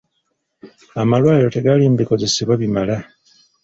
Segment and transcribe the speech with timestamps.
[1.01, 2.97] Amalwaliro tegaliimu bikozesebwa bimala.